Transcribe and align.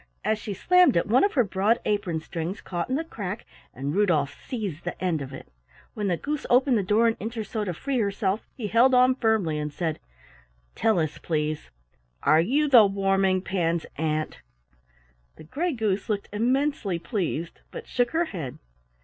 As 0.25 0.39
she 0.39 0.55
slammed 0.55 0.97
it 0.97 1.05
one 1.05 1.23
of 1.23 1.33
her 1.33 1.43
broad 1.43 1.77
apron 1.85 2.19
strings 2.21 2.59
caught 2.59 2.89
in 2.89 2.95
the 2.95 3.03
crack, 3.03 3.45
and 3.71 3.93
Rudolf 3.93 4.33
seized 4.43 4.83
the 4.83 4.99
end 4.99 5.21
of 5.21 5.31
it. 5.31 5.47
When 5.93 6.07
the 6.07 6.17
Goose 6.17 6.43
opened 6.49 6.79
the 6.79 6.81
door 6.81 7.05
an 7.07 7.15
inch 7.19 7.37
or 7.37 7.43
so 7.43 7.63
to 7.63 7.71
free 7.75 7.99
herself 7.99 8.41
he 8.57 8.65
held 8.65 8.95
on 8.95 9.13
firmly 9.13 9.59
and 9.59 9.71
said: 9.71 9.99
"Tell 10.73 10.97
us, 10.97 11.19
please, 11.19 11.69
are 12.23 12.41
you 12.41 12.67
the 12.67 12.83
Warming 12.87 13.43
pan's 13.43 13.85
aunt?" 13.95 14.41
The 15.35 15.43
Gray 15.43 15.71
Goose 15.71 16.09
looked 16.09 16.29
immensely 16.33 16.97
pleased, 16.97 17.61
but 17.69 17.85
shook 17.87 18.09
her 18.09 18.25
head. 18.25 18.57